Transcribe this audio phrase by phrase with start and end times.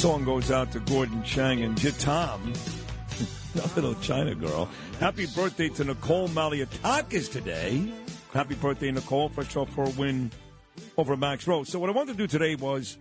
[0.00, 2.54] song goes out to Gordon Chang and Tom,
[3.54, 4.66] that little China girl.
[4.98, 7.92] Happy birthday to Nicole Malliotakis today.
[8.32, 10.30] Happy birthday, Nicole, fresh off for a win
[10.96, 11.68] over Max Rose.
[11.68, 12.96] So what I wanted to do today was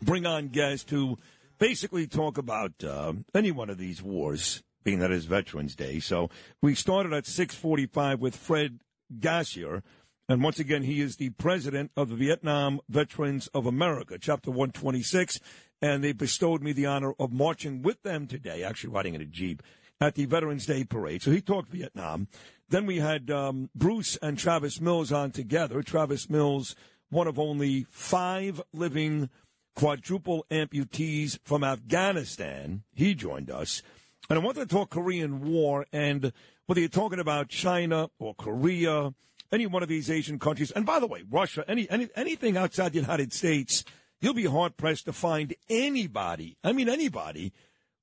[0.00, 1.18] bring on guests to
[1.58, 5.98] basically talk about uh, any one of these wars, being that it's Veterans Day.
[5.98, 6.30] So
[6.62, 8.78] we started at 645 with Fred
[9.18, 9.82] Gassier.
[10.30, 15.40] And once again, he is the president of the Vietnam Veterans of America, Chapter 126.
[15.82, 19.26] And they bestowed me the honor of marching with them today, actually riding in a
[19.26, 19.60] Jeep,
[20.00, 21.20] at the Veterans Day Parade.
[21.22, 22.28] So he talked Vietnam.
[22.68, 25.82] Then we had um, Bruce and Travis Mills on together.
[25.82, 26.76] Travis Mills,
[27.08, 29.30] one of only five living
[29.74, 32.84] quadruple amputees from Afghanistan.
[32.94, 33.82] He joined us.
[34.28, 36.32] And I wanted to talk Korean War and
[36.66, 39.12] whether you're talking about China or Korea
[39.52, 42.92] any one of these Asian countries, and by the way, Russia, any, any anything outside
[42.92, 43.84] the United States,
[44.20, 46.56] you'll be hard pressed to find anybody.
[46.62, 47.52] I mean, anybody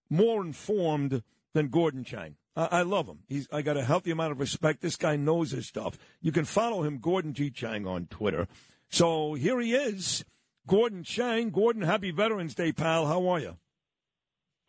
[0.09, 2.36] more informed than Gordon Chang.
[2.56, 3.20] I, I love him.
[3.28, 4.81] He's I got a healthy amount of respect.
[4.81, 5.98] This guy knows his stuff.
[6.22, 7.50] You can follow him, Gordon G.
[7.50, 8.48] Chang, on Twitter.
[8.90, 10.25] So here he is,
[10.66, 11.50] Gordon Chang.
[11.50, 13.06] Gordon, happy Veterans Day, pal.
[13.06, 13.58] How are you?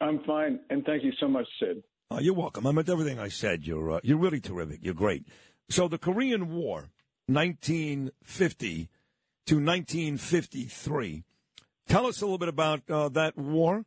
[0.00, 1.82] I'm fine, and thank you so much, Sid.
[2.10, 2.66] Uh, you're welcome.
[2.66, 3.66] I meant everything I said.
[3.66, 4.80] You're uh, you're really terrific.
[4.82, 5.26] You're great.
[5.70, 6.90] So the Korean War,
[7.26, 8.88] 1950
[9.46, 11.24] to 1953.
[11.86, 13.84] Tell us a little bit about uh, that war.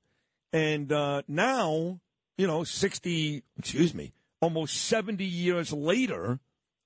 [0.53, 1.99] And uh, now,
[2.37, 6.39] you know, 60, excuse me, almost 70 years later,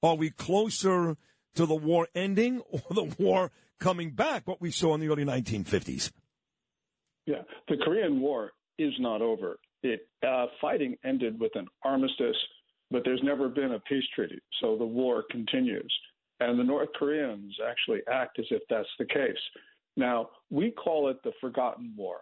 [0.03, 1.17] are we closer
[1.55, 5.25] to the war ending or the war coming back, what we saw in the early
[5.25, 6.11] 1950s?
[7.25, 9.57] Yeah, the Korean War is not over.
[9.81, 12.35] It uh, fighting ended with an armistice
[12.95, 14.39] but there's never been a peace treaty.
[14.61, 15.93] So the war continues.
[16.39, 19.35] And the North Koreans actually act as if that's the case.
[19.97, 22.19] Now, we call it the Forgotten War,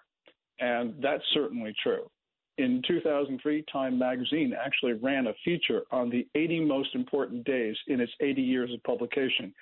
[0.60, 2.10] and that's certainly true.
[2.58, 8.02] In 2003, Time magazine actually ran a feature on the 80 most important days in
[8.02, 9.54] its 80 years of publication.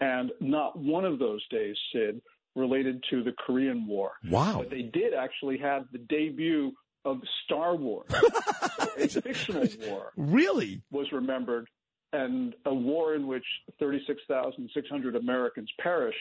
[0.00, 2.22] And not one of those days, Sid,
[2.56, 4.12] related to the Korean War.
[4.30, 4.60] Wow.
[4.60, 6.72] But they did actually have the debut
[7.04, 8.10] of Star Wars.
[8.98, 10.12] a fictional war.
[10.16, 10.82] Really?
[10.90, 11.68] Was remembered,
[12.12, 13.44] and a war in which
[13.78, 16.18] 36,600 Americans perished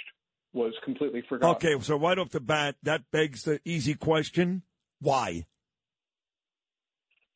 [0.54, 1.56] was completely forgotten.
[1.56, 4.64] Okay, so right off the bat, that begs the easy question
[5.04, 5.46] why?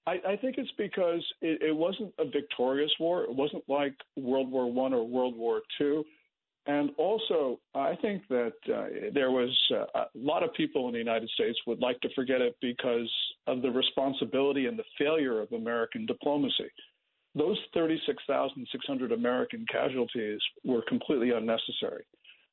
[0.07, 3.23] I, I think it's because it, it wasn't a victorious war.
[3.23, 6.05] It wasn't like World War One or World War Two.
[6.67, 10.99] And also, I think that uh, there was uh, a lot of people in the
[10.99, 13.09] United States would like to forget it because
[13.47, 16.69] of the responsibility and the failure of American diplomacy.
[17.35, 22.03] Those 36,600 American casualties were completely unnecessary.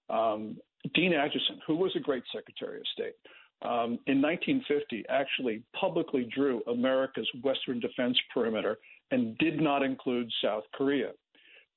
[0.08, 0.58] Um,
[0.94, 3.14] Dean Acheson, who was a great Secretary of State,
[3.62, 8.78] um, in 1950 actually publicly drew America's Western defense perimeter
[9.10, 11.10] and did not include South Korea.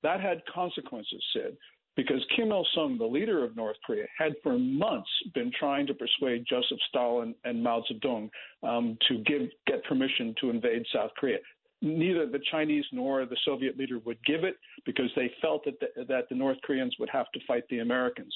[0.04, 1.58] That had consequences, Sid
[1.98, 5.96] because Kim Il sung, the leader of North Korea, had for months been trying to
[5.96, 8.30] persuade Joseph Stalin and Mao Zedong
[8.64, 11.40] um, to give get permission to invade South Korea.
[11.82, 14.56] Neither the Chinese nor the Soviet leader would give it
[14.86, 18.34] because they felt that the, that the North Koreans would have to fight the Americans.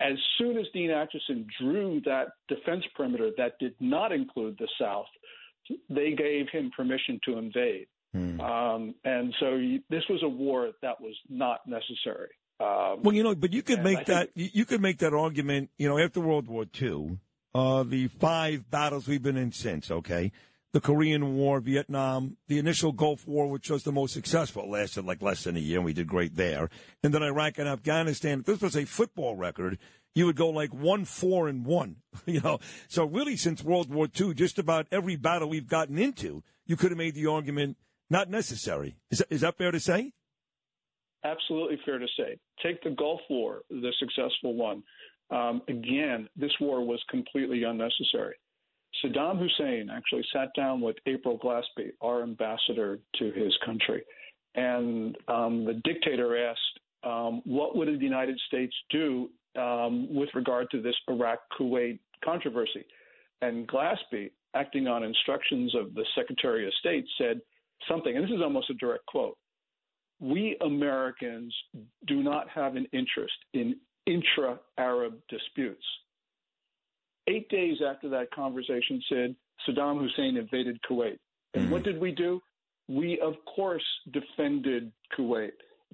[0.00, 5.06] As soon as Dean Acheson drew that defense perimeter that did not include the South,
[5.88, 7.86] they gave him permission to invade.
[8.12, 8.40] Hmm.
[8.40, 9.58] Um, and so
[9.90, 12.28] this was a war that was not necessary.
[12.58, 15.70] Um, well, you know, but you could make that you could make that argument.
[15.76, 17.18] You know, after World War II,
[17.54, 19.90] uh, the five battles we've been in since.
[19.90, 20.32] Okay,
[20.72, 25.22] the Korean War, Vietnam, the initial Gulf War, which was the most successful, lasted like
[25.22, 26.70] less than a year, and we did great there.
[27.02, 28.40] And then Iraq and Afghanistan.
[28.40, 29.78] If this was a football record,
[30.14, 31.96] you would go like one, four, and one.
[32.26, 36.42] You know, so really, since World War II, just about every battle we've gotten into,
[36.64, 37.76] you could have made the argument
[38.08, 38.96] not necessary.
[39.10, 40.12] Is that, is that fair to say?
[41.26, 42.38] Absolutely fair to say.
[42.62, 44.82] Take the Gulf War, the successful one.
[45.30, 48.36] Um, again, this war was completely unnecessary.
[49.04, 54.02] Saddam Hussein actually sat down with April Glaspie, our ambassador to his country,
[54.54, 59.28] and um, the dictator asked, um, "What would the United States do
[59.58, 62.86] um, with regard to this Iraq-Kuwait controversy?"
[63.42, 67.40] And Glaspie, acting on instructions of the Secretary of State, said
[67.86, 69.36] something, and this is almost a direct quote
[70.20, 71.54] we Americans
[72.06, 73.76] do not have an interest in
[74.06, 75.84] intra Arab disputes.
[77.28, 79.36] Eight days after that conversation said
[79.68, 81.18] Saddam Hussein invaded Kuwait.
[81.54, 81.72] And mm-hmm.
[81.72, 82.40] what did we do?
[82.88, 85.50] We, of course, defended Kuwait,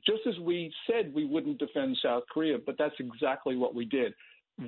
[0.07, 4.13] just as we said we wouldn't defend South Korea, but that's exactly what we did.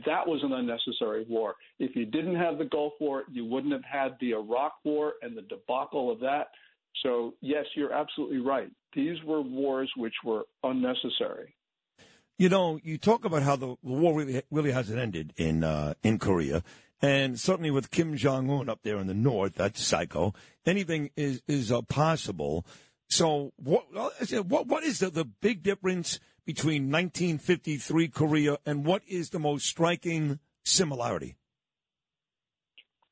[0.06, 1.54] that was an unnecessary war.
[1.78, 5.36] If you didn't have the Gulf War, you wouldn't have had the Iraq War and
[5.36, 6.48] the debacle of that.
[7.02, 8.70] So, yes, you're absolutely right.
[8.94, 11.54] These were wars which were unnecessary.
[12.38, 16.18] You know, you talk about how the war really really hasn't ended in uh, in
[16.18, 16.64] Korea,
[17.00, 20.34] and certainly with Kim Jong Un up there in the north, that's psycho.
[20.66, 22.66] Anything is is uh, possible.
[23.08, 29.30] So, what what what is the, the big difference between 1953 Korea and what is
[29.30, 31.36] the most striking similarity?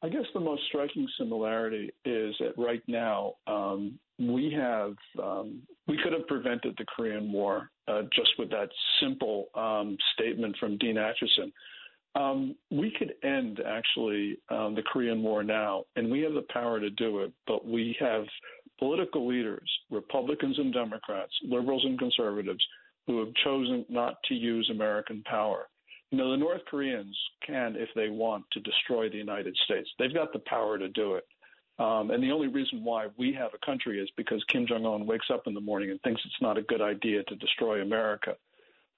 [0.05, 5.97] I guess the most striking similarity is that right now um, we have um, we
[6.03, 8.69] could have prevented the Korean War uh, just with that
[9.01, 11.53] simple um, statement from Dean Acheson.
[12.15, 16.79] Um, we could end actually um, the Korean War now, and we have the power
[16.81, 17.33] to do it.
[17.47, 18.25] But we have
[18.79, 22.65] political leaders, Republicans and Democrats, liberals and conservatives,
[23.07, 25.69] who have chosen not to use American power.
[26.13, 29.89] You know, the North Koreans can, if they want, to destroy the United States.
[29.99, 31.25] They've got the power to do it.
[31.79, 35.07] Um, and the only reason why we have a country is because Kim Jong Un
[35.07, 38.37] wakes up in the morning and thinks it's not a good idea to destroy America.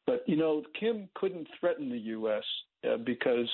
[0.06, 2.43] But you know, Kim couldn't threaten the U.S.
[2.87, 3.49] Uh, because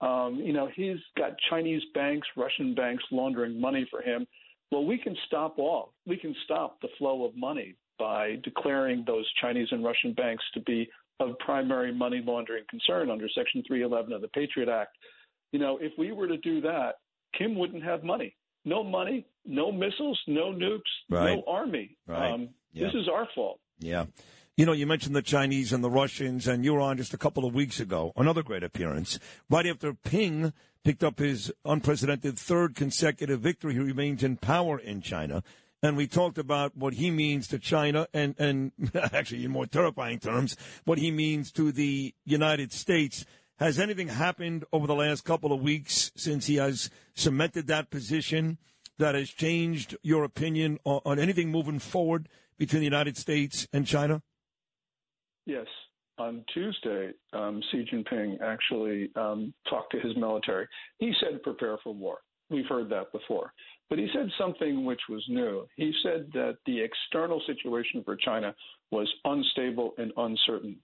[0.00, 4.26] um, you know he's got Chinese banks, Russian banks laundering money for him.
[4.70, 5.92] Well, we can stop all.
[6.06, 10.60] We can stop the flow of money by declaring those Chinese and Russian banks to
[10.60, 10.88] be
[11.28, 14.96] of primary money laundering concern under Section 311 of the Patriot Act.
[15.52, 16.96] You know, if we were to do that,
[17.36, 18.34] Kim wouldn't have money
[18.64, 20.80] no money, no missiles, no nukes,
[21.10, 21.36] right.
[21.36, 21.96] no army.
[22.06, 22.30] Right.
[22.30, 22.86] Um, yeah.
[22.86, 23.60] This is our fault.
[23.78, 24.06] Yeah.
[24.56, 27.18] You know, you mentioned the Chinese and the Russians, and you were on just a
[27.18, 29.18] couple of weeks ago, another great appearance.
[29.48, 30.52] Right after Ping
[30.84, 35.42] picked up his unprecedented third consecutive victory, he remains in power in China.
[35.82, 40.20] And we talked about what he means to China and, and actually in more terrifying
[40.20, 43.24] terms, what he means to the United States.
[43.58, 48.58] Has anything happened over the last couple of weeks since he has cemented that position
[48.98, 52.28] that has changed your opinion on, on anything moving forward
[52.58, 54.22] between the United States and China?
[55.46, 55.66] Yes.
[56.18, 60.68] On Tuesday, um, Xi Jinping actually um, talked to his military.
[60.98, 62.18] He said, prepare for war.
[62.50, 63.52] We've heard that before.
[63.92, 65.66] But he said something which was new.
[65.76, 68.54] He said that the external situation for China
[68.90, 70.76] was unstable and uncertain.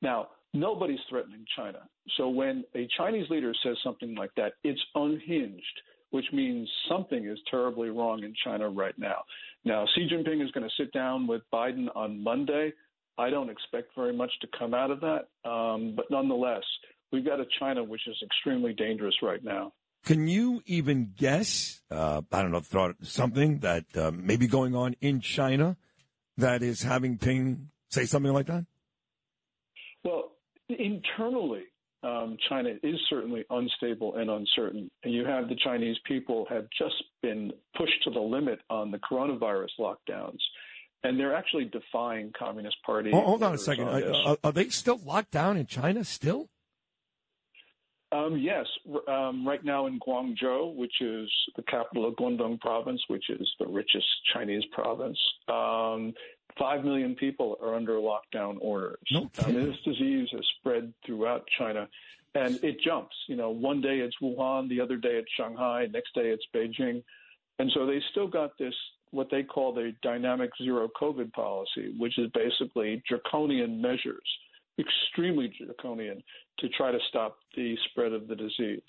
[0.00, 1.80] Now, Nobody's threatening China.
[2.16, 7.38] So when a Chinese leader says something like that, it's unhinged, which means something is
[7.50, 9.24] terribly wrong in China right now.
[9.64, 12.72] Now, Xi Jinping is going to sit down with Biden on Monday.
[13.18, 15.28] I don't expect very much to come out of that.
[15.48, 16.64] Um, but nonetheless,
[17.12, 19.72] we've got a China which is extremely dangerous right now.
[20.08, 21.82] Can you even guess?
[21.90, 25.76] Uh, I don't know, throw something that uh, may be going on in China
[26.38, 28.64] that is having Ping say something like that?
[30.02, 30.32] Well,
[30.70, 31.64] internally,
[32.02, 34.90] um, China is certainly unstable and uncertain.
[35.04, 38.98] And you have the Chinese people have just been pushed to the limit on the
[38.98, 40.38] coronavirus lockdowns.
[41.04, 43.10] And they're actually defying Communist Party.
[43.12, 43.88] Oh, hold on a second.
[43.88, 46.48] Are, are, they still locked down in China still?
[48.10, 48.66] Um, yes,
[49.06, 53.66] um, right now in Guangzhou, which is the capital of Guangdong province, which is the
[53.66, 55.18] richest Chinese province,
[55.48, 56.14] um,
[56.58, 58.98] five million people are under lockdown orders.
[59.10, 61.86] No mean, this disease has spread throughout China,
[62.34, 63.14] and it jumps.
[63.26, 67.02] You know, one day it's Wuhan, the other day it's Shanghai, next day it's Beijing,
[67.58, 68.74] and so they still got this
[69.10, 74.22] what they call the dynamic zero COVID policy, which is basically draconian measures
[74.78, 76.22] extremely draconian
[76.58, 78.82] to try to stop the spread of the disease.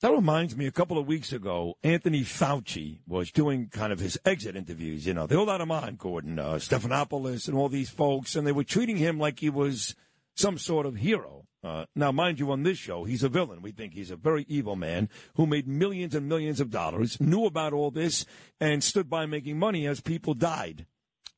[0.00, 4.18] That reminds me, a couple of weeks ago, Anthony Fauci was doing kind of his
[4.24, 5.06] exit interviews.
[5.06, 8.46] You know, they all had him on, Gordon, uh, Stephanopoulos, and all these folks, and
[8.46, 9.94] they were treating him like he was
[10.34, 11.44] some sort of hero.
[11.62, 13.60] Uh, now, mind you, on this show, he's a villain.
[13.60, 17.44] We think he's a very evil man who made millions and millions of dollars, knew
[17.44, 18.24] about all this,
[18.58, 20.86] and stood by making money as people died.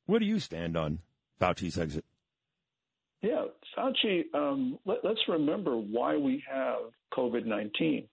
[0.06, 1.00] Where do you stand on
[1.40, 2.04] Fauci's exit?
[3.22, 3.44] Yeah,
[3.78, 6.78] Fauci, um, let, us remember why we have
[7.14, 8.08] COVID 19.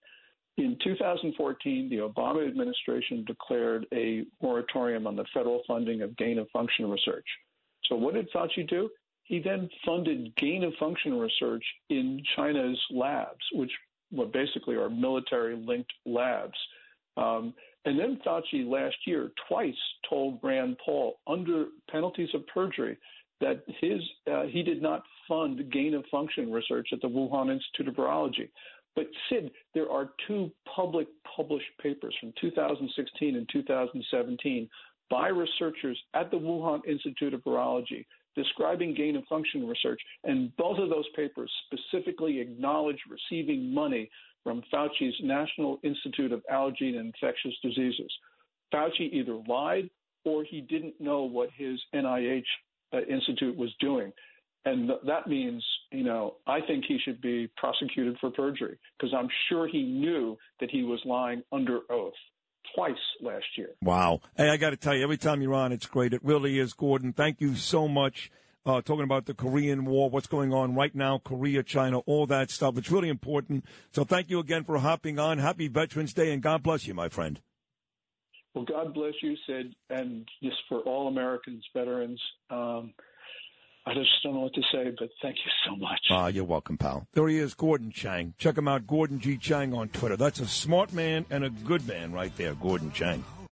[0.57, 6.47] In 2014, the Obama administration declared a moratorium on the federal funding of gain of
[6.51, 7.25] function research.
[7.85, 8.89] So, what did Fauci do?
[9.23, 13.71] He then funded gain of function research in China's labs, which
[14.11, 16.57] what basically are military linked labs.
[17.17, 17.53] Um,
[17.85, 19.73] and then Fauci last year twice
[20.07, 22.97] told Rand Paul, under penalties of perjury,
[23.41, 27.87] that his uh, he did not fund gain of function research at the Wuhan Institute
[27.87, 28.49] of Virology.
[28.95, 34.69] But Sid, there are two public published papers from 2016 and 2017
[35.09, 38.05] by researchers at the Wuhan Institute of Virology
[38.35, 44.09] describing gain of function research, and both of those papers specifically acknowledge receiving money
[44.43, 48.11] from Fauci's National Institute of Allergy and Infectious Diseases.
[48.73, 49.89] Fauci either lied
[50.25, 52.43] or he didn't know what his NIH
[52.93, 54.11] uh, institute was doing.
[54.65, 59.13] And th- that means, you know, I think he should be prosecuted for perjury because
[59.17, 62.13] I'm sure he knew that he was lying under oath
[62.75, 63.69] twice last year.
[63.81, 64.19] Wow.
[64.35, 66.13] Hey, I got to tell you, every time you're on, it's great.
[66.13, 67.13] It really is, Gordon.
[67.13, 68.31] Thank you so much.
[68.65, 72.51] Uh, talking about the Korean War, what's going on right now, Korea, China, all that
[72.51, 72.77] stuff.
[72.77, 73.65] It's really important.
[73.93, 75.37] So thank you again for hopping on.
[75.37, 77.39] Happy Veterans Day, and God bless you, my friend.
[78.53, 82.21] Well, God bless you, Sid, and just for all Americans, veterans.
[82.49, 82.93] Um,
[83.85, 85.99] I just don't know what to say, but thank you so much.
[86.09, 87.07] Ah, uh, you're welcome, pal.
[87.13, 88.33] There he is, Gordon Chang.
[88.37, 89.37] Check him out, Gordon G.
[89.37, 90.17] Chang on Twitter.
[90.17, 93.23] That's a smart man and a good man right there, Gordon Chang.